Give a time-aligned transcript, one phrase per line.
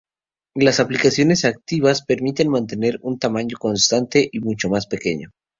[0.55, 5.29] Las aplicaciones activas permiten mantener un tamaño constante y mucho más pequeño.